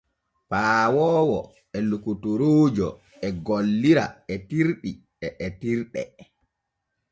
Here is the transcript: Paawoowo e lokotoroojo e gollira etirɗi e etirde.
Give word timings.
Paawoowo 0.49 1.39
e 1.77 1.79
lokotoroojo 1.89 2.89
e 3.25 3.27
gollira 3.45 4.05
etirɗi 4.33 4.91
e 5.25 5.27
etirde. 5.47 6.03